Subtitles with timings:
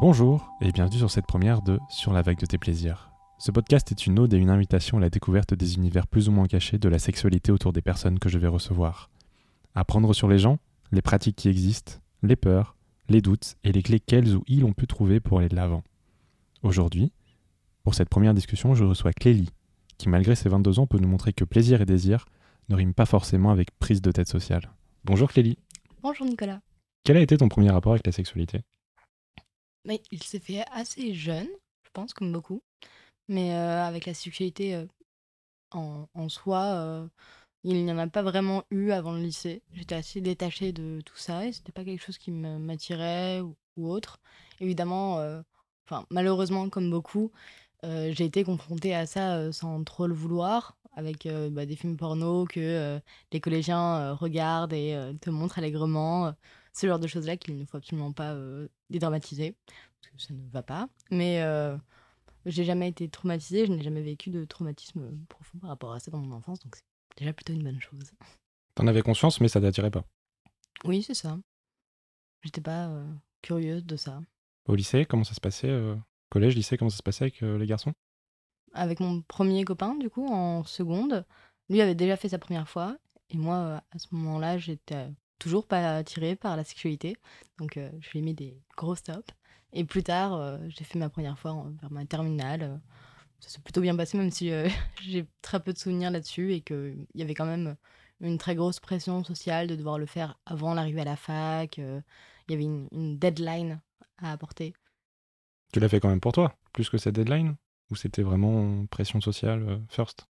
[0.00, 3.10] Bonjour et bienvenue sur cette première de Sur la vague de tes plaisirs.
[3.36, 6.32] Ce podcast est une ode et une invitation à la découverte des univers plus ou
[6.32, 9.10] moins cachés de la sexualité autour des personnes que je vais recevoir.
[9.74, 10.58] Apprendre sur les gens,
[10.90, 12.76] les pratiques qui existent, les peurs,
[13.10, 15.82] les doutes et les clés qu'elles ou ils ont pu trouver pour aller de l'avant.
[16.62, 17.12] Aujourd'hui,
[17.84, 19.50] pour cette première discussion, je reçois Clélie,
[19.98, 22.24] qui malgré ses 22 ans peut nous montrer que plaisir et désir
[22.70, 24.70] ne riment pas forcément avec prise de tête sociale.
[25.04, 25.58] Bonjour Clélie.
[26.02, 26.60] Bonjour Nicolas.
[27.04, 28.62] Quel a été ton premier rapport avec la sexualité?
[29.84, 31.48] Mais il s'est fait assez jeune,
[31.84, 32.62] je pense, comme beaucoup.
[33.30, 34.86] Mais euh, avec la sexualité euh,
[35.70, 37.08] en, soi, euh,
[37.64, 39.62] il n'y en a pas vraiment eu avant le lycée.
[39.72, 44.20] J'étais assez détachée de tout ça et c'était pas quelque chose qui m'attirait ou, autre.
[44.60, 45.18] Évidemment,
[46.10, 47.32] malheureusement comme beaucoup,
[47.82, 53.00] j'ai été confrontée à ça sans trop le vouloir, avec bah, des films porno que
[53.32, 56.34] les collégiens regardent et te montrent allègrement,
[56.72, 59.54] ce genre de choses-là qu'il ne faut absolument pas euh, dédramatiser,
[60.00, 60.88] parce que ça ne va pas.
[61.10, 61.76] Mais euh,
[62.46, 66.10] j'ai jamais été traumatisée, je n'ai jamais vécu de traumatisme profond par rapport à ça
[66.10, 68.12] dans mon enfance, donc c'est déjà plutôt une bonne chose.
[68.74, 70.04] T'en avais conscience mais ça t'attirait pas.
[70.84, 71.38] Oui, c'est ça.
[72.42, 73.06] J'étais pas euh,
[73.42, 74.22] curieuse de ça.
[74.66, 75.96] Au lycée, comment ça se passait euh,
[76.30, 77.92] Collège, lycée, comment ça se passait avec euh, les garçons?
[78.72, 81.26] Avec mon premier copain, du coup, en seconde,
[81.68, 82.96] lui avait déjà fait sa première fois,
[83.30, 85.10] et moi, euh, à ce moment-là, j'étais euh,
[85.40, 87.16] toujours pas attirée par la sexualité,
[87.58, 89.28] donc euh, je lui ai mis des gros stops.
[89.72, 92.80] Et plus tard, euh, j'ai fait ma première fois en- vers ma terminale.
[93.40, 94.68] ça s'est plutôt bien passé, même si euh,
[95.02, 97.76] j'ai très peu de souvenirs là-dessus, et qu'il y avait quand même
[98.20, 101.78] une très grosse pression sociale de devoir le faire avant l'arrivée à la fac.
[101.78, 102.02] Il
[102.50, 103.80] y avait une, une deadline
[104.18, 104.74] à apporter.
[105.72, 107.56] Tu l'as fait quand même pour toi, plus que cette deadline?
[107.90, 110.26] Ou c'était vraiment pression sociale first?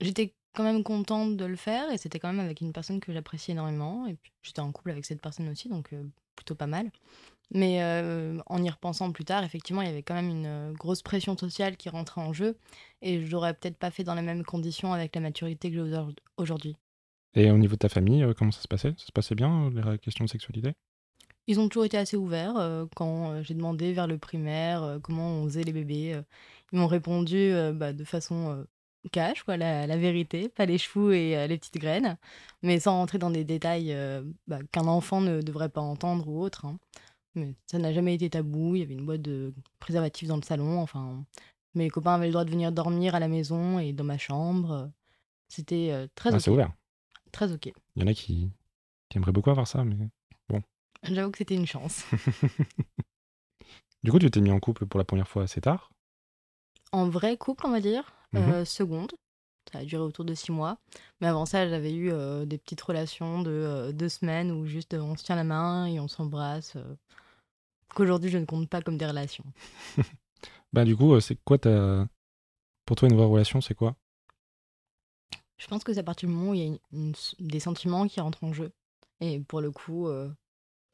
[0.00, 3.12] J'étais quand même contente de le faire et c'était quand même avec une personne que
[3.12, 4.06] j'appréciais énormément.
[4.06, 6.02] Et puis j'étais en couple avec cette personne aussi, donc euh,
[6.36, 6.90] plutôt pas mal.
[7.50, 10.72] Mais euh, en y repensant plus tard, effectivement, il y avait quand même une euh,
[10.72, 12.56] grosse pression sociale qui rentrait en jeu
[13.00, 15.80] et je l'aurais peut-être pas fait dans les mêmes conditions avec la maturité que j'ai
[15.80, 16.76] aujourd- aujourd'hui.
[17.34, 18.94] Et au niveau de ta famille, comment ça se passait?
[18.98, 20.72] Ça se passait bien, les questions de sexualité?
[21.46, 25.30] Ils ont toujours été assez ouverts euh, quand j'ai demandé vers le primaire euh, comment
[25.30, 26.14] on faisait les bébés.
[26.14, 26.22] euh,
[26.72, 28.66] ils m'ont répondu bah, de façon
[29.08, 32.16] cash, quoi, la, la vérité, pas les cheveux et euh, les petites graines,
[32.62, 36.40] mais sans rentrer dans des détails euh, bah, qu'un enfant ne devrait pas entendre ou
[36.40, 36.64] autre.
[36.66, 36.78] hein.
[37.34, 38.74] Mais ça n'a jamais été tabou.
[38.74, 40.80] Il y avait une boîte de préservatifs dans le salon.
[40.80, 41.24] Enfin,
[41.74, 44.90] mes copains avaient le droit de venir dormir à la maison et dans ma chambre.
[45.48, 46.40] C'était euh, très Ah.
[46.40, 46.72] C'est ouvert.
[47.30, 47.66] Très ok.
[47.96, 48.50] Il y en a qui,
[49.08, 49.96] qui aimeraient beaucoup avoir ça, mais...
[51.04, 52.04] J'avoue que c'était une chance.
[54.04, 55.90] Du coup, tu t'es mis en couple pour la première fois assez tard?
[56.92, 58.42] en vrai couple, on va dire, Mhm.
[58.42, 59.12] euh, seconde.
[59.72, 60.78] Ça a duré autour de six mois.
[61.20, 64.94] Mais avant ça, j'avais eu euh, des petites relations de euh, deux semaines où juste
[64.94, 66.76] on se tient la main et on s'embrasse.
[67.94, 69.44] Qu'aujourd'hui, je ne compte pas comme des relations.
[70.72, 72.06] Bah du coup, c'est quoi ta...
[72.84, 73.96] Pour toi, une vraie relation, c'est quoi?
[75.56, 77.34] Je pense que c'est à partir du moment où il y a une- une s-
[77.40, 78.70] des sentiments qui rentrent en jeu.
[79.20, 80.30] Et pour le coup, euh,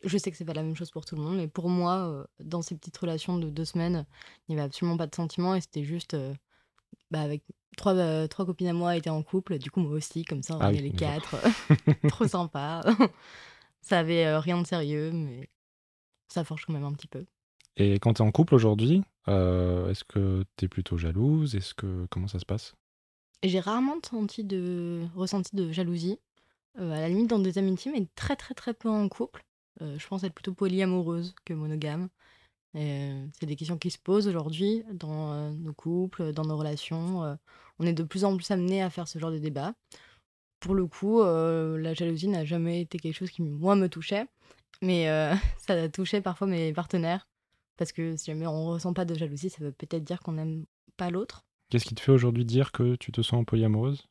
[0.04, 2.08] je sais que c'est pas la même chose pour tout le monde, mais pour moi,
[2.08, 4.06] euh, dans ces petites relations de deux semaines,
[4.48, 6.14] il n'y avait absolument pas de sentiments et c'était juste.
[6.14, 6.34] euh,
[7.10, 7.42] bah, avec
[7.76, 10.56] trois, euh, trois copines à moi étaient en couple, du coup, moi aussi, comme ça,
[10.56, 11.36] on Ah est oui, les quatre.
[12.08, 12.82] Trop sympa.
[13.80, 15.48] ça avait euh, rien de sérieux, mais
[16.28, 17.24] ça forge quand même un petit peu.
[17.76, 21.54] Et quand t'es en couple aujourd'hui, euh, est-ce que t'es plutôt jalouse?
[21.54, 22.06] Est-ce que...
[22.10, 22.74] Comment ça se passe?
[23.42, 26.18] J'ai rarement senti de, ressenti de jalousie,
[26.78, 29.44] à la limite dans des amitiés, mais très très très peu en couple.
[29.80, 32.08] Je pense être plutôt polyamoureuse que monogame.
[32.76, 37.22] Euh, c'est des questions qui se posent aujourd'hui dans euh, nos couples, dans nos relations.
[37.24, 37.34] euh,
[37.78, 39.74] on est de plus en plus amené à faire ce genre de débat.
[40.60, 44.26] Pour le coup, euh, la jalousie n'a jamais été quelque chose qui, moi, me touchait.
[44.82, 47.28] Mais euh, ça a touché parfois mes partenaires.
[47.76, 50.64] Parce que si jamais on ressent pas de jalousie, ça veut peut-être dire qu'on n'aime
[50.96, 51.44] pas l'autre.
[51.70, 54.06] Qu'est-ce qui te fait aujourd'hui dire que tu te sens polyamoureuse?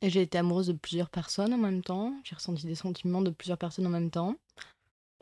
[0.00, 2.14] J'ai été amoureuse de plusieurs personnes en même temps.
[2.24, 4.36] J'ai ressenti des sentiments de plusieurs personnes en même temps.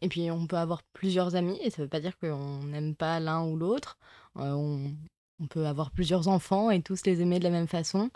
[0.02, 3.20] Et puis on peut avoir plusieurs amis et ça veut pas dire qu'on n'aime pas
[3.20, 3.98] l'un ou l'autre.
[4.37, 4.96] Euh, on,
[5.50, 8.10] peut avoir plusieurs enfants et tous les aimer de la même façon.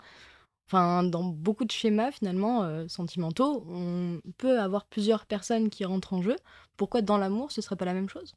[0.67, 6.13] Enfin, dans beaucoup de schémas finalement euh, sentimentaux, on peut avoir plusieurs personnes qui rentrent
[6.13, 6.35] en jeu.
[6.77, 8.33] Pourquoi dans l'amour ce serait pas la même chose?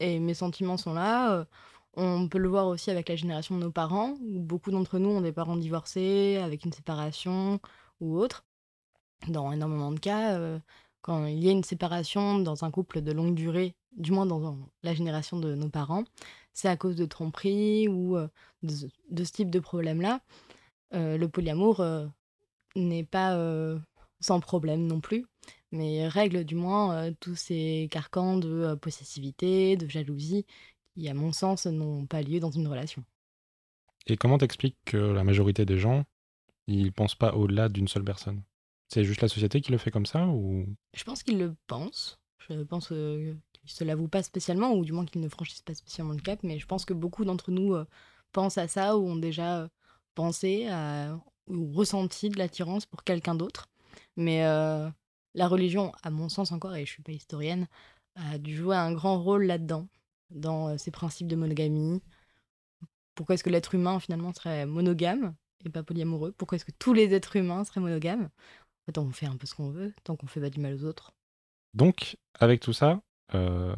[0.00, 1.32] Et mes sentiments sont là.
[1.34, 1.44] euh,
[1.94, 5.10] on peut le voir aussi avec la génération de nos parents, où beaucoup d'entre nous
[5.10, 7.60] ont des parents divorcés, avec une séparation
[8.00, 8.44] ou autre.
[9.28, 10.38] Dans énormément de cas,
[11.02, 14.58] quand il y a une séparation dans un couple de longue durée, du moins dans
[14.82, 16.04] la génération de nos parents,
[16.52, 18.28] c'est à cause de tromperie ou euh,
[18.62, 18.74] de,
[19.24, 20.20] ce- type de problème-là.
[20.94, 22.06] Euh, le polyamour euh,
[22.76, 23.36] n'est pas
[24.20, 25.24] sans problème non plus,
[25.72, 30.46] mais règle du moins tous ces carcans de possessivité, de jalousie
[30.94, 33.04] qui, à mon sens, n'ont pas lieu dans une relation.
[34.06, 36.04] Et comment t'expliques que la majorité des gens,
[36.66, 38.42] ils pensent pas au-delà d'une seule personne?
[38.92, 40.66] C'est juste la société qui le fait comme ça ou?
[40.94, 42.18] Je pense qu'ils le pensent.
[42.48, 45.74] Je pense euh, qu'ils se l'avouent pas spécialement, ou du moins qu'ils ne franchissent pas
[45.74, 47.86] spécialement le cap, mais je pense que beaucoup d'entre nous euh,
[48.32, 49.68] pensent à ça ou ont déjà euh,
[50.16, 51.16] pensé à,
[51.46, 53.68] ou ressenti de l'attirance pour quelqu'un d'autre.
[54.16, 54.42] Mais
[55.34, 57.68] la religion, à mon sens encore, et je suis pas historienne,
[58.16, 59.88] a dû jouer un grand rôle là-dedans,
[60.30, 62.02] dans ces principes de monogamie.
[63.14, 65.34] Pourquoi est-ce que l'être humain finalement serait monogame
[65.64, 66.32] et pas polyamoureux?
[66.32, 68.28] Pourquoi est-ce que tous les êtres humains seraient monogames?
[68.82, 70.74] En fait, on fait un peu ce qu'on veut, tant qu'on fait pas du mal
[70.74, 71.12] aux autres.
[71.74, 73.00] Donc, avec tout ça,
[73.34, 73.74] euh,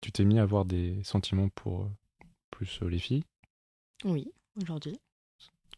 [0.00, 1.88] tu t'es mis à avoir des sentiments pour euh,
[2.50, 3.24] plus euh, les filles?
[4.04, 4.98] Oui, aujourd'hui.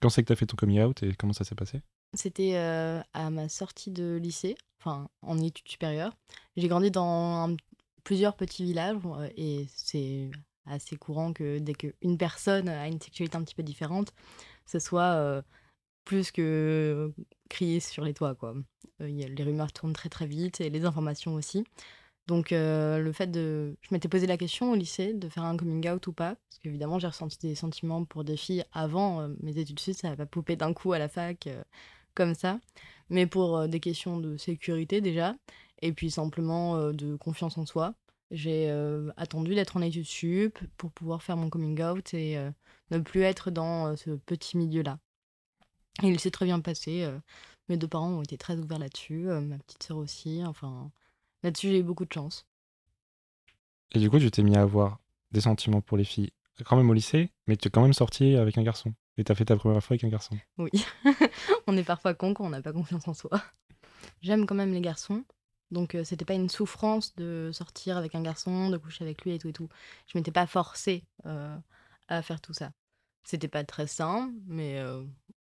[0.00, 1.80] Quand c'est que t'as fait ton coming out et comment ça s'est passé?
[2.14, 6.14] C'était euh, à ma sortie de lycée, enfin en études supérieures.
[6.56, 7.56] J'ai grandi dans un-
[8.04, 8.96] plusieurs petits villages
[9.36, 10.30] et c'est
[10.66, 14.12] assez courant que dès qu'une personne a une sexualité un petit peu différente,
[14.66, 15.42] ce soit
[16.04, 17.12] plus que
[17.54, 18.34] crier sur les toits.
[18.34, 18.54] Quoi.
[19.00, 21.64] Euh, les rumeurs tournent très très vite et les informations aussi.
[22.26, 23.76] Donc euh, le fait de...
[23.82, 26.58] Je m'étais posé la question au lycée de faire un coming out ou pas, parce
[26.62, 30.16] qu'évidemment j'ai ressenti des sentiments pour des filles avant euh, mes études suite, ça n'a
[30.16, 31.62] pas poupé d'un coup à la fac euh,
[32.14, 32.60] comme ça,
[33.10, 35.36] mais pour des questions de sécurité déjà,
[35.82, 37.94] et puis simplement de confiance en soi.
[38.30, 38.70] J'ai
[39.16, 42.38] attendu d'être en études sup pour pouvoir faire mon coming out et
[42.92, 45.00] ne plus être dans ce petit milieu-là.
[46.02, 47.02] Et il s'est très bien passé.
[47.04, 47.18] euh,
[47.68, 50.42] mes deux parents ont été très ouverts là-dessus, euh, ma petite sœur aussi.
[50.44, 50.90] Enfin,
[51.42, 52.46] là-dessus j'ai eu beaucoup de chance.
[53.92, 54.98] Et du coup, tu t'es mis à avoir
[55.30, 56.30] des sentiments pour les filles
[56.64, 58.94] quand même au lycée, mais tu es quand même sorti avec un garçon.
[59.16, 60.36] Et t'as fait ta première fois avec un garçon.
[60.58, 60.70] Oui,
[61.66, 63.30] on est parfois con quand on n'a pas confiance en soi.
[64.20, 65.24] J'aime quand même les garçons,
[65.70, 69.32] donc euh, c'était pas une souffrance de sortir avec un garçon, de coucher avec lui
[69.32, 69.68] et tout et tout.
[70.06, 71.56] Je m'étais pas forcée euh,
[72.08, 72.72] à faire tout ça.
[73.24, 75.02] C'était pas très sain, mais euh,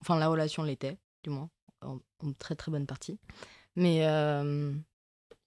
[0.06, 1.50] enfin la relation l'était, du moins,
[1.82, 3.20] en, en très très bonne partie.
[3.76, 4.74] Mais euh,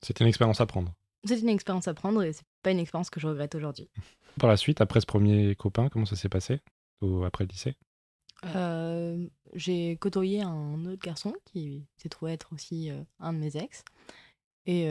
[0.03, 0.93] C'était une expérience à prendre.
[1.25, 3.89] c'est une expérience à prendre et c'est pas une expérience que je regrette aujourd'hui.
[4.41, 6.61] Par la suite, après ce premier copain, comment ça s'est passé
[7.01, 7.77] Ou après le lycée?
[8.55, 13.57] Euh, j'ai côtoyé un autre garçon qui s'est trouvé être aussi euh, un de mes
[13.57, 13.83] ex.
[14.67, 14.91] Et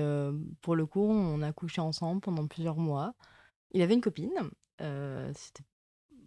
[0.62, 3.14] pour le coup, on a couché ensemble pendant plusieurs mois.
[3.72, 4.32] Il avait une copine.
[4.80, 5.64] c'était-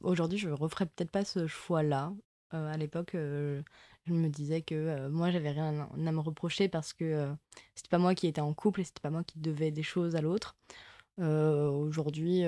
[0.02, 2.12] Aujourd'hui, je referais peut-être pas ce choix-là.
[2.54, 3.62] Euh, à l'époque, euh,
[4.06, 7.32] je me disais que euh, moi, j'avais rien à me reprocher parce que
[7.74, 10.16] c'était pas moi qui étais en couple et c'était pas moi qui devais des choses
[10.16, 10.56] à l'autre.
[11.18, 12.44] Aujourd'hui,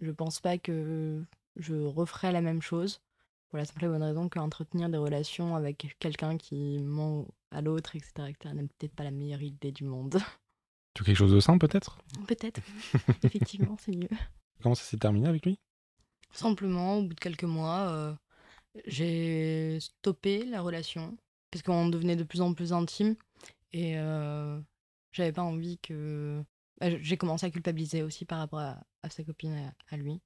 [0.00, 1.22] je pense pas que
[1.56, 3.00] je referais la même chose.
[3.48, 7.96] Pour la simple et bonne raison qu'entretenir des relations avec quelqu'un qui ment à l'autre,
[7.96, 10.18] etc., etc., n'est peut-être pas la meilleure idée du monde.
[10.94, 11.98] Tu veux quelque chose de simple peut-être?
[12.26, 12.60] Peut-être,
[13.22, 14.08] effectivement, c'est mieux.
[14.60, 15.60] Comment ça s'est terminé avec lui?
[16.32, 18.14] Simplement, au bout de quelques mois, euh,
[18.86, 21.16] j'ai stoppé la relation
[21.50, 23.16] parce qu'on devenait de plus en plus intime
[23.72, 24.60] et euh,
[25.12, 26.42] j'avais pas envie que.
[26.80, 30.20] bah, j'ai commencé à culpabiliser aussi par rapport à, à sa copine, à, à lui.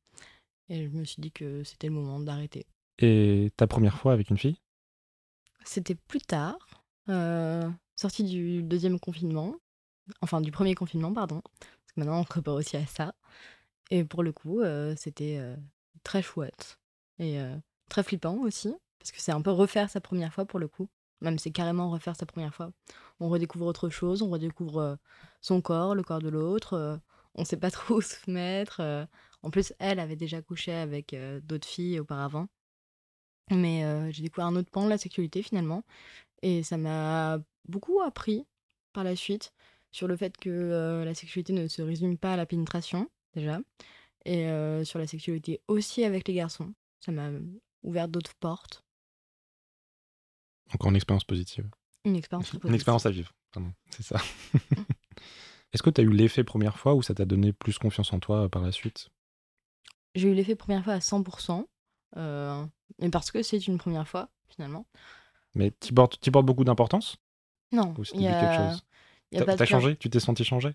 [0.69, 2.67] Et je me suis dit que c'était le moment d'arrêter.
[2.99, 4.59] Et ta première fois avec une fille?
[5.65, 9.57] C'était plus tard, euh, sortie du deuxième confinement,
[10.21, 13.15] enfin du premier confinement, pardon, parce que maintenant on prépare aussi à ça.
[13.91, 15.57] Et pour le coup, euh, c'était euh,
[16.03, 16.79] très chouette
[17.19, 17.39] et
[17.89, 20.89] très flippant aussi, parce que c'est un peu refaire sa première fois pour le coup.
[21.21, 22.71] Même c'est carrément refaire sa première fois.
[23.21, 24.97] On redécouvre autre chose, on redécouvre euh,
[25.41, 26.75] son corps, le corps de l'autre.
[26.75, 26.97] euh,
[27.35, 28.81] on sait pas trop où se mettre.
[28.81, 29.07] euh.
[29.43, 31.15] En plus, elle avait déjà couché avec
[31.45, 32.47] d'autres filles auparavant.
[33.51, 35.85] Mais j'ai découvert un autre pan de la sexualité finalement.
[36.43, 37.39] Et ça m'a
[37.69, 38.47] beaucoup appris
[38.95, 39.53] par la suite
[39.91, 43.61] sur le fait que la sexualité ne se résume pas à la pénétration, déjà.
[44.25, 44.47] Et
[44.85, 46.73] sur la sexualité aussi avec les garçons.
[47.01, 47.29] Ça m'a
[47.85, 48.85] ouvert d'autres portes.
[50.73, 51.69] Encore une expérience positive.
[52.05, 54.17] Une expérience Une expérience à vivre, pardon, c'est ça.
[55.73, 58.21] Est-ce que tu as eu l'effet première fois ou ça t'a donné plus confiance en
[58.21, 59.11] toi euh, par la suite?
[60.15, 61.67] J'ai eu l'effet première fois à 100%.
[62.17, 62.65] euh,
[63.01, 64.87] mais parce que c'est une première fois, finalement.
[65.55, 67.17] Mais tu portes, t'y portes beaucoup d'importance?
[67.73, 68.85] Non, Ou y quelque chose?
[69.33, 69.97] il y a T'as changé?
[69.97, 70.75] Tu t'es senti changer?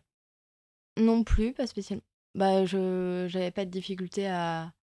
[0.97, 2.03] Non plus, pas spécialement.
[2.35, 4.73] Bah, je j'avais pas de difficulté à.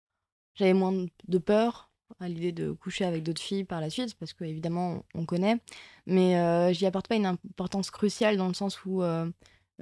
[0.55, 1.86] J'avais moins de peur
[2.21, 5.61] à l'idée de coucher avec d'autres filles par la suite, parce que évidemment on connaît.
[6.07, 9.31] Mais euh, j'y apporte pas une importance cruciale dans le sens où, euh,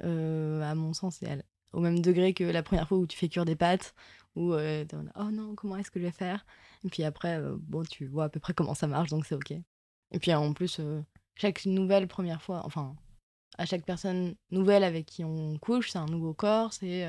[0.03, 3.29] euh, à mon sens, c'est au même degré que la première fois où tu fais
[3.29, 3.93] cuire des pâtes,
[4.35, 6.45] où mode, oh non, comment est-ce que je vais faire?
[6.83, 9.51] Et puis après, bon, tu vois à peu près comment ça marche, donc c'est ok.
[10.11, 10.81] Et puis en plus,
[11.35, 12.95] chaque nouvelle première fois, enfin,
[13.57, 17.03] à chaque personne nouvelle avec qui on couche, c'est un nouveau corps, c'est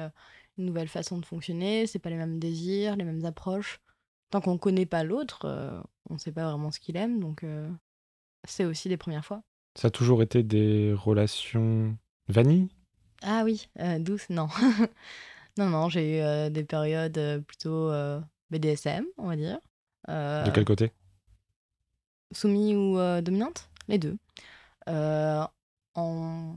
[0.59, 3.81] une nouvelle façon de fonctionner, c'est pas les mêmes désirs, les mêmes approches.
[4.31, 5.81] Tant qu'on connaît pas l'autre, euh,
[6.11, 7.69] on sait pas vraiment ce qu'il aime, donc euh,
[8.45, 9.43] c'est aussi des premières fois.
[9.75, 11.97] Ça a toujours été des relations
[12.29, 12.69] vanille?
[13.23, 14.49] Ah oui, euh, douce, non.
[15.59, 17.91] non, non, j'ai eu des périodes plutôt
[18.51, 19.59] BDSM, on va dire.
[20.09, 20.93] De quel côté?
[22.33, 23.69] Soumis ou dominante?
[23.89, 24.17] Les deux.
[24.87, 26.57] en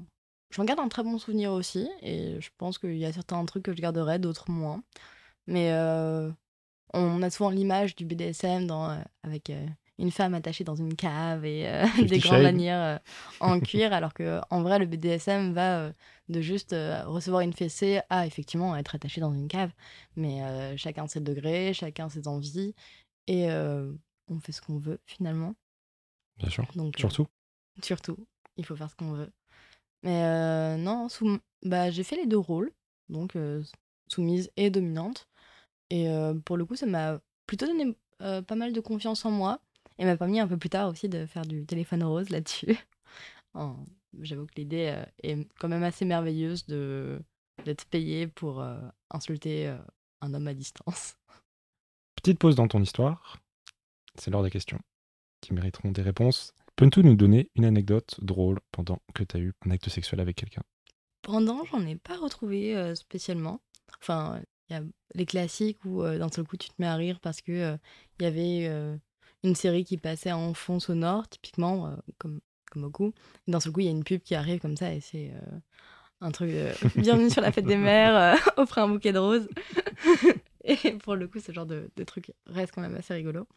[0.51, 3.63] J'en garde un très bon souvenir aussi, et je pense qu'il y a certains trucs
[3.63, 4.81] que je garderai, d'autres moins.
[5.45, 6.31] Mais euh,
[6.93, 9.65] on a souvent l'image du BDSM dans, euh, avec euh,
[9.97, 11.69] une femme attachée dans une cave et
[12.07, 12.99] des grandes lanières
[13.39, 15.91] en cuir, alors que en vrai, le BDSM va
[16.29, 19.71] de juste recevoir une fessée à effectivement être attaché dans une cave.
[20.15, 20.41] Mais
[20.77, 22.73] chacun ses degrés, chacun ses envies,
[23.27, 25.53] et on fait ce qu'on veut finalement.
[26.37, 26.65] Bien sûr.
[26.75, 27.27] Donc, surtout.
[27.83, 29.33] Surtout, il faut faire ce qu'on veut.
[30.03, 32.71] Mais non, sous bah, j'ai fait les deux rôles,
[33.09, 33.35] donc
[34.07, 35.27] soumise et dominante
[35.89, 36.07] et
[36.45, 39.59] pour le coup, ça m'a plutôt donné, pas mal de confiance en moi
[39.97, 42.77] et m'a permis un peu plus tard aussi de faire du téléphone rose là-dessus.
[44.21, 47.21] j'avoue que l'idée, est quand même assez merveilleuse de
[47.65, 48.65] d'être payé pour,
[49.09, 49.75] insulter,
[50.21, 51.17] un homme à distance.
[52.15, 53.39] Petite pause dans ton histoire,
[54.15, 54.79] c'est l'heure des questions
[55.41, 56.53] qui mériteront des réponses.
[56.75, 60.35] Peux-tu nous donner une anecdote drôle pendant que tu as eu un acte sexuel avec
[60.35, 60.63] quelqu'un?
[61.21, 63.61] Pendant, j'en ai pas retrouvé euh, spécialement.
[64.01, 64.41] Enfin,
[64.75, 64.83] y a
[65.15, 67.77] les classiques où euh, d'un seul coup tu te mets à rire parce que euh,
[68.19, 68.97] il y avait
[69.43, 73.13] une série qui passait en fond sonore, typiquement, comme, comme beaucoup.
[73.47, 75.31] D'un seul coup, il y a une pub qui arrive comme ça et c'est
[76.19, 79.47] un truc de bienvenue sur la fête des mères, offrez un bouquet de roses.
[80.65, 83.47] et pour le coup, ce genre de, de truc reste quand même assez rigolo.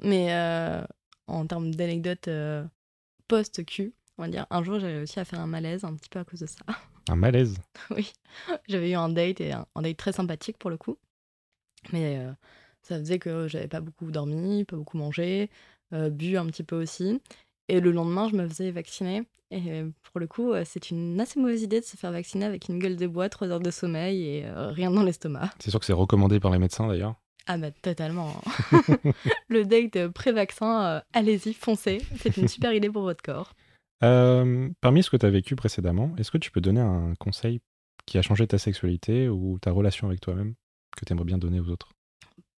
[0.00, 0.32] Mais
[1.26, 2.64] en termes d'anecdotes euh,
[3.28, 3.94] post-Q.
[4.18, 6.24] On va dire, un jour, j'ai réussi à faire un malaise un petit peu à
[6.24, 6.64] cause de ça.
[7.08, 7.58] Un malaise
[7.90, 8.12] Oui.
[8.68, 10.98] J'avais eu un date, et un, date très sympathique pour le coup.
[11.92, 12.32] Mais euh,
[12.82, 15.50] ça faisait que j'avais pas beaucoup dormi, pas beaucoup mangé,
[15.92, 17.20] euh, bu un petit peu aussi.
[17.68, 19.22] Et le lendemain, je me faisais vacciner.
[19.50, 22.78] Et pour le coup, c'est une assez mauvaise idée de se faire vacciner avec une
[22.78, 25.50] gueule de bois, trois heures de sommeil et rien dans l'estomac.
[25.58, 27.16] C'est sûr que c'est recommandé par les médecins d'ailleurs.
[27.46, 28.32] Ah bah totalement.
[29.48, 32.00] le date pré-vaccin, euh, allez-y, foncez.
[32.20, 33.54] C'est une super idée pour votre corps.
[34.04, 37.60] Euh, parmi ce que tu as vécu précédemment, est-ce que tu peux donner un conseil
[38.06, 40.54] qui a changé ta sexualité ou ta relation avec toi-même
[40.96, 41.92] que tu aimerais bien donner aux autres?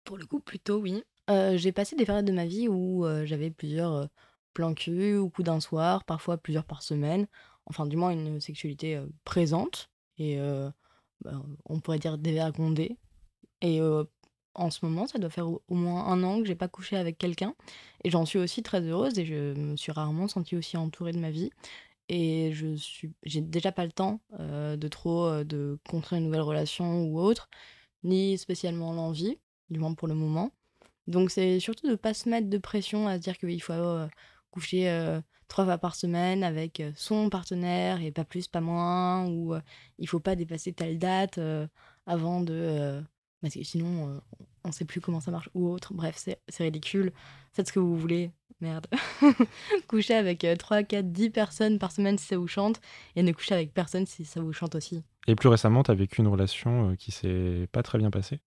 [0.05, 1.03] Pour le coup, plutôt oui.
[1.31, 4.09] Euh, j'ai passé des périodes de ma vie où j'avais plusieurs
[4.55, 7.27] plans cul ou coups d'un soir, parfois plusieurs par semaine.
[7.67, 10.39] Enfin, du moins une sexualité présente et
[11.25, 12.99] bah, on pourrait dire dévergondée.
[13.61, 13.81] Et
[14.55, 17.19] en ce moment, ça doit faire au, moins un an que j'ai pas couché avec
[17.19, 17.55] quelqu'un.
[18.05, 21.19] Et j'en suis aussi très heureuse et je me suis rarement sentie aussi entourée de
[21.19, 21.51] ma vie.
[22.09, 26.27] Et je suis, j'ai déjà pas le temps euh, de trop euh, de construire une
[26.27, 27.49] nouvelle relation ou autre,
[28.05, 29.39] ni spécialement l'envie,
[29.71, 30.51] du moins pour le moment.
[31.07, 34.09] Donc c'est surtout de pas se mettre de pression à se dire qu'il faut euh,
[34.51, 39.55] coucher trois fois par semaine avec son partenaire et pas plus, pas moins, ou
[39.99, 41.41] il faut pas dépasser telle date
[42.07, 43.03] avant de
[43.43, 44.21] parce que sinon, euh,
[44.65, 45.93] on ne sait plus comment ça marche ou autre.
[45.93, 47.13] Bref, c'est ridicule.
[47.53, 48.31] Faites ce que vous voulez.
[48.61, 48.87] Merde.
[49.89, 52.81] couchez avec 3, 4, 10 personnes par semaine si ça vous chante.
[53.17, 55.03] Et ne couchez avec personne si ça vous chante aussi.
[55.27, 58.41] Et plus récemment, tu as vécu une relation euh, qui s'est pas très bien passée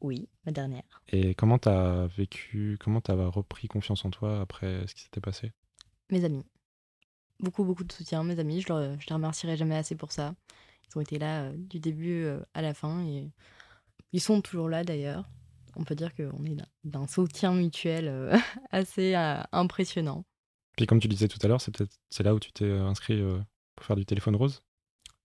[0.00, 1.02] Oui, ma dernière.
[1.08, 5.02] Et comment tu as vécu, comment tu as repris confiance en toi après ce qui
[5.02, 5.52] s'était passé?
[6.10, 6.46] Mes amis.
[7.40, 8.24] Beaucoup, beaucoup de soutien.
[8.24, 10.34] Mes amis, je, ne les remercierai jamais assez pour ça.
[10.88, 13.04] Ils ont été là euh, du début à la fin.
[13.04, 13.30] Et
[14.14, 15.28] ils sont toujours là d'ailleurs.
[15.74, 18.38] On peut dire qu'on est d'un soutien mutuel euh,
[18.70, 20.24] assez euh, impressionnant.
[20.76, 22.84] Puis comme tu disais tout à l'heure, c'est peut-être c'est là où tu t'es euh,
[22.84, 23.20] inscrit
[23.74, 24.62] pour faire du téléphone rose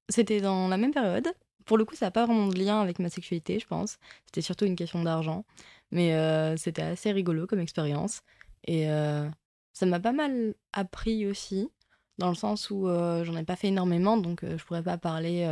[0.09, 1.27] C'était dans la même période.
[1.65, 3.97] Pour le coup, ça n'a pas vraiment de lien avec ma sexualité, je pense.
[4.25, 5.45] C'était surtout une question d'argent.
[5.91, 8.21] Mais c'était assez rigolo comme expérience.
[8.65, 11.69] Et ça m'a pas mal appris aussi,
[12.17, 15.47] dans le sens où j'en ai pas fait énormément, donc je pourrais pas parler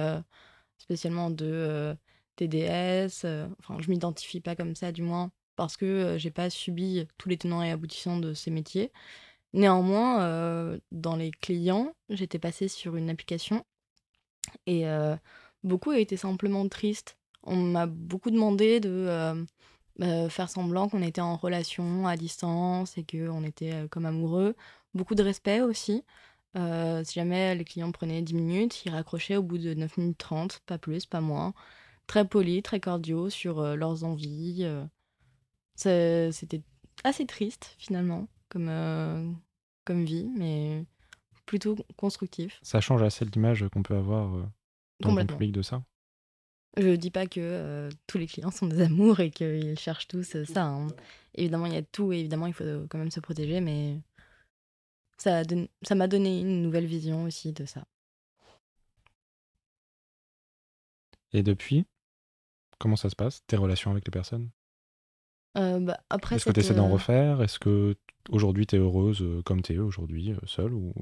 [0.80, 1.96] spécialement de
[2.38, 3.26] TDS.
[3.26, 7.06] Euh, enfin, je m'identifie pas comme ça, du moins, parce que euh, j'ai pas subi
[7.18, 8.92] tous les tenants et aboutissants de ces métiers.
[9.54, 13.66] Néanmoins, euh, dans les clients, j'étais passée sur une application
[14.66, 14.86] et
[15.64, 17.18] beaucoup été simplement triste.
[17.44, 19.46] On m'a beaucoup demandé de
[20.30, 24.56] faire semblant qu'on était en relation à distance et qu'on était comme amoureux.
[24.94, 26.04] Beaucoup de respect aussi.
[26.56, 30.62] si jamais les clients prenaient 10 minutes, ils raccrochaient au bout de 9 minutes 30,
[30.66, 31.54] pas plus, pas moins
[32.08, 34.64] très polis, très cordiaux sur euh, leurs envies.
[34.64, 34.86] Euh.
[35.76, 36.64] C'était
[37.04, 39.32] assez triste finalement comme, euh,
[39.86, 40.86] comme vie, mais
[41.46, 42.60] plutôt constructif.
[42.64, 44.50] Ça change assez l'image qu'on peut avoir
[45.02, 45.84] dans le public de ça?
[46.76, 50.36] Je dis pas que euh, tous les clients sont des amours et qu'ils cherchent tous
[50.36, 50.66] euh, ça.
[50.66, 50.88] hein.
[51.36, 54.00] Évidemment, il y a de tout et évidemment, il faut quand même se protéger, mais
[55.18, 57.86] ça a don- ça m'a donné une nouvelle vision aussi de ça.
[61.34, 61.86] Et depuis,
[62.80, 64.50] comment ça se passe, tes relations avec les personnes?
[65.58, 67.42] Euh, bah, après Est-ce que tu essaies d'en euh, refaire?
[67.42, 67.96] Est-ce que
[68.30, 70.94] aujourd'hui tu es heureuse euh, comme tu es aujourd'hui, seule ou...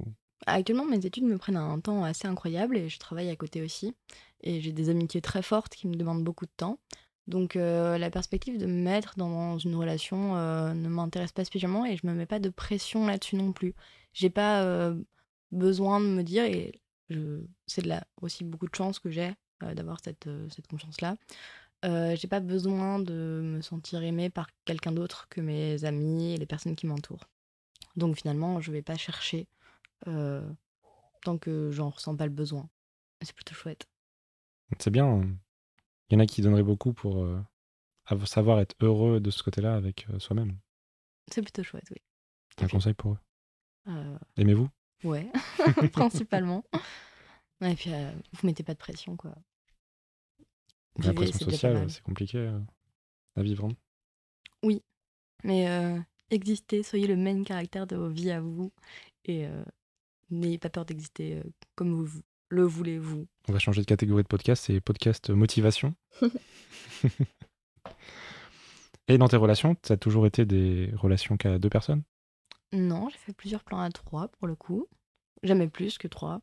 [0.48, 3.96] Actuellement, mes études me prennent un temps assez incroyable et je travaille à côté aussi.
[4.42, 6.80] Et j'ai des amitiés très fortes qui me demandent beaucoup de temps.
[7.28, 11.86] Donc euh, la perspective de me mettre dans une relation euh, ne m'intéresse pas spécialement
[11.86, 13.74] et je me mets pas de pression là-dessus non plus.
[14.14, 14.96] J'ai pas euh,
[15.52, 16.80] besoin de me dire, et
[17.68, 17.84] c'est
[18.22, 21.16] aussi beaucoup de chance que j'ai d'avoir cette, cette confiance-là.
[21.86, 26.38] Euh, j'ai pas besoin de me sentir aimée par quelqu'un d'autre que mes amis et
[26.38, 27.30] les personnes qui m'entourent.
[27.96, 29.48] Donc finalement, je vais pas chercher
[30.08, 30.42] euh,
[31.24, 32.68] tant que j'en ressens pas le besoin.
[33.22, 33.88] C'est plutôt chouette.
[34.80, 35.22] C'est bien.
[36.10, 37.40] Il y en a qui donneraient beaucoup pour euh,
[38.08, 40.58] av- savoir être heureux de ce côté-là avec soi-même.
[41.32, 41.98] C'est plutôt chouette, oui.
[42.62, 43.20] Un conseil pour eux?
[44.38, 44.70] Aimez-vous?
[45.04, 45.30] ouais,
[45.92, 46.64] principalement.
[47.62, 47.92] Et puis,
[48.34, 49.36] vous mettez pas de pression, quoi.
[51.04, 52.60] La pression sociale, c'est compliqué euh,
[53.36, 53.66] à vivre.
[53.66, 53.70] hein.
[55.44, 56.00] Mais euh,
[56.32, 58.72] existez, soyez le main caractère de vos vies à vous.
[59.26, 59.64] Et euh,
[60.32, 61.44] n'ayez pas peur d'exister
[61.76, 63.28] comme vous le voulez, vous.
[63.48, 65.94] On va changer de catégorie de podcast, c'est podcast motivation.
[69.08, 72.04] Et dans tes relations, ça a toujours été des relations qu'à deux personnes?
[72.72, 74.88] Non, j'ai fait plusieurs plans à trois pour le coup.
[75.44, 76.42] Jamais plus que trois.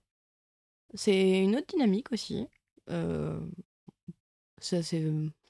[0.94, 2.46] C'est une autre dynamique aussi.
[2.90, 3.40] Euh,
[4.64, 5.04] ça, c'est,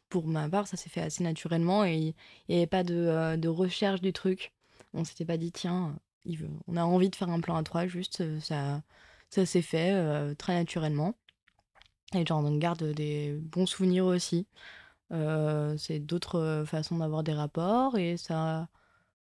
[0.08, 2.14] pour ma part, ça s'est fait assez naturellement et il
[2.48, 4.52] n'y avait pas de, euh, de recherche du truc.
[4.94, 5.96] On s'était pas dit, tiens,
[6.68, 8.82] on a envie de faire un plan à trois, juste euh, ça,
[9.30, 11.14] ça s'est fait euh, très naturellement.
[12.14, 14.46] Et j'en garde des bons souvenirs aussi.
[15.12, 18.68] Euh, c'est d'autres euh, façons d'avoir des rapports et ça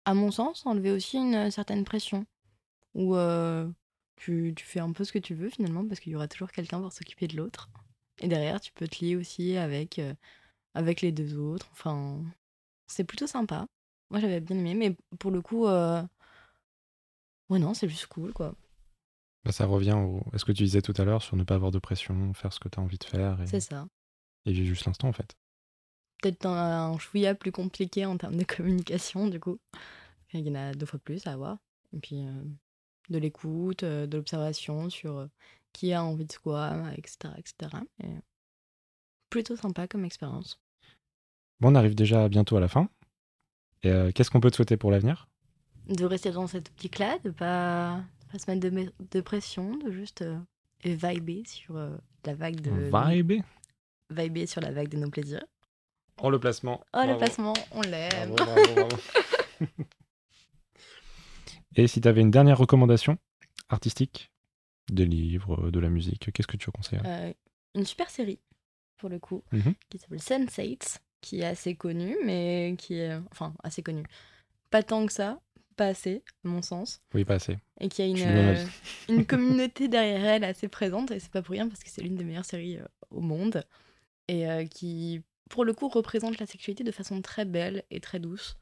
[0.05, 2.27] à mon sens, enlever aussi une certaine pression.
[2.95, 3.69] Où euh,
[4.17, 6.53] tu, tu fais un peu ce que tu veux finalement, parce qu'il y aura toujours
[6.53, 7.71] quelqu'un pour s'occuper de l'autre.
[8.23, 10.15] Et derrière, tu peux te lier aussi avec, euh,
[10.75, 11.69] avec les deux autres.
[11.73, 12.23] Enfin,
[12.87, 13.67] c'est plutôt sympa.
[14.11, 16.03] Moi, j'avais bien aimé, mais pour le coup, euh...
[17.49, 18.55] ouais, non, c'est juste cool, quoi.
[19.45, 20.23] Bah, Ça revient au...
[20.33, 22.53] à ce que tu disais tout à l'heure sur ne pas avoir de pression, faire
[22.53, 23.87] ce que tu as envie de faire et, C'est ça.
[24.47, 25.35] et vivre juste l'instant en fait.
[26.23, 29.59] Peut-être un, un chouïa plus compliqué en termes de communication, du coup.
[30.33, 31.59] Il y en a deux fois plus à avoir.
[31.93, 32.45] Et puis, euh,
[33.11, 35.29] de l'écoute, euh, de l'observation sur
[35.73, 37.35] qui a envie de quoi, etc.
[37.39, 37.77] etc.
[38.03, 38.15] Et
[39.31, 40.61] plutôt sympa comme expérience.
[41.61, 42.89] Bon, on arrive déjà bientôt à la fin.
[43.83, 45.29] Et euh, qu'est-ce qu'on peut te souhaiter pour l'avenir?
[45.89, 50.23] De rester dans cette optique-là, de pas, pas se mettre de, de pression, de juste
[50.23, 50.39] euh,
[50.85, 52.71] vibrer sur euh, la vague de...
[52.71, 53.43] Vibe
[54.11, 55.45] Vibrer sur la vague de nos plaisirs.
[56.21, 56.85] Oh, le placement.
[56.95, 58.35] Oh, le placement, on l'aime.
[58.35, 58.97] Bravo, bravo, bravo.
[61.75, 63.17] Et si tu avais une dernière recommandation
[63.71, 64.31] artistique,
[64.91, 67.29] des livres, de la musique, qu'est-ce que tu conseillerais?
[67.29, 67.33] Euh,
[67.75, 68.41] une super série,
[68.99, 69.75] pour le coup, Mhm.
[69.89, 73.15] qui s'appelle Sense8, qui est assez connue, mais qui est.
[73.31, 74.05] Enfin, assez connue.
[74.71, 75.41] Pas tant que ça,
[75.77, 77.01] pas assez, à mon sens.
[77.15, 77.59] Oui, pas assez.
[77.81, 78.55] Et qui a une, euh,
[79.09, 82.17] une communauté derrière elle assez présente, et c'est pas pour rien parce que c'est l'une
[82.17, 83.65] des meilleures séries euh, au monde.
[84.29, 88.21] Et euh, qui, pour le coup, représente la sexualité de façon très belle et très
[88.21, 88.57] douce.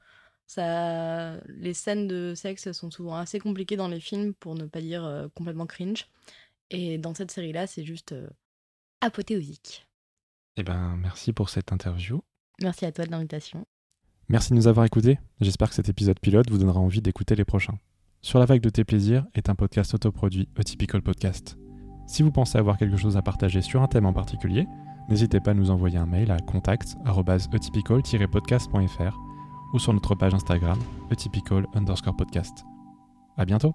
[0.51, 4.81] Ça, les scènes de sexe sont souvent assez compliquées dans les films, pour ne pas
[4.81, 6.09] dire euh, complètement cringe.
[6.71, 8.27] Et dans cette série-là, c'est juste euh,
[9.01, 9.87] apothéosique.
[10.57, 12.21] Eh ben, merci pour cette interview.
[12.61, 13.65] Merci à toi de l'invitation.
[14.29, 15.21] Merci de nous avoir écoutés.
[15.41, 17.79] J'espère que cet épisode pilote vous donnera envie d'écouter les prochains.
[18.21, 21.57] Sur la vague de tes plaisirs est un podcast autoproduit, A Typical Podcast.
[22.09, 24.67] Si vous pensez avoir quelque chose à partager sur un thème en particulier,
[25.09, 29.30] n'hésitez pas à nous envoyer un mail à contact@atypical-podcast.fr
[29.73, 30.79] ou sur notre page Instagram,
[31.11, 32.65] atypical underscore podcast.
[33.37, 33.75] À bientôt!